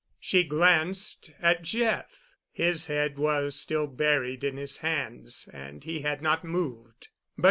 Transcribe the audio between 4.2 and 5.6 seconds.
in his hands,